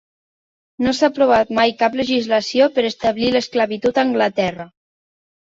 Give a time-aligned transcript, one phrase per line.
[0.85, 4.69] No s'ha aprovat mai cap legislació per establir l'esclavitud a Anglaterra.